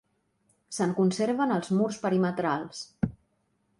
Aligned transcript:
Se'n 0.77 0.95
conserven 1.01 1.53
els 1.57 1.71
murs 1.81 1.99
perimetrals. 2.07 2.81